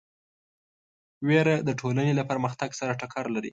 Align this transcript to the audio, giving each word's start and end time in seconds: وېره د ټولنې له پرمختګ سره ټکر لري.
وېره 1.27 1.55
د 1.67 1.69
ټولنې 1.79 2.13
له 2.19 2.23
پرمختګ 2.31 2.69
سره 2.79 2.97
ټکر 3.01 3.25
لري. 3.35 3.49